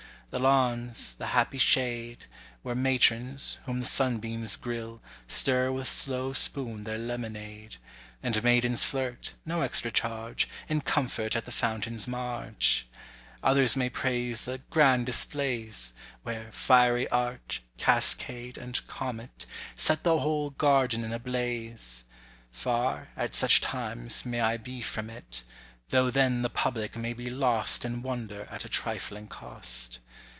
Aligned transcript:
The 0.33 0.39
lawns, 0.39 1.13
the 1.15 1.25
happy 1.35 1.57
shade, 1.57 2.27
Where 2.63 2.73
matrons, 2.73 3.57
whom 3.65 3.81
the 3.81 3.85
sunbeams 3.85 4.55
grill, 4.55 5.01
Stir 5.27 5.73
with 5.73 5.89
slow 5.89 6.31
spoon 6.31 6.85
their 6.85 6.97
lemonade; 6.97 7.75
And 8.23 8.41
maidens 8.41 8.85
flirt 8.85 9.33
(no 9.45 9.59
extra 9.59 9.91
charge) 9.91 10.47
In 10.69 10.79
comfort 10.79 11.35
at 11.35 11.43
the 11.43 11.51
fountain's 11.51 12.07
marge! 12.07 12.87
Others 13.43 13.75
may 13.75 13.89
praise 13.89 14.45
the 14.45 14.59
"grand 14.69 15.05
displays" 15.05 15.91
Where 16.23 16.49
"fiery 16.53 17.09
arch," 17.09 17.61
"cascade," 17.77 18.57
and 18.57 18.87
"comet," 18.87 19.45
Set 19.75 20.03
the 20.05 20.19
whole 20.19 20.51
garden 20.51 21.03
in 21.03 21.11
a 21.11 21.19
"blaze"! 21.19 22.05
Far, 22.53 23.09
at 23.17 23.35
such 23.35 23.59
times, 23.59 24.25
may 24.25 24.39
I 24.39 24.55
be 24.55 24.81
from 24.81 25.09
it; 25.09 25.43
Though 25.89 26.09
then 26.09 26.41
the 26.41 26.49
public 26.49 26.95
may 26.95 27.11
be 27.11 27.29
"lost 27.29 27.83
In 27.83 28.01
wonder" 28.01 28.45
at 28.49 28.63
a 28.63 28.69
trifling 28.69 29.27
cost. 29.27 29.99